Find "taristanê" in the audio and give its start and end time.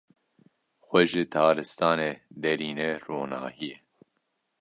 1.33-2.11